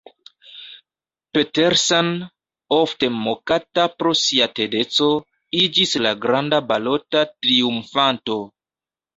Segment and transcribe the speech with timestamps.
[1.37, 2.09] Petersen,
[2.79, 5.11] ofte mokata pro sia tedeco,
[5.67, 8.41] iĝis la granda balota triumfanto.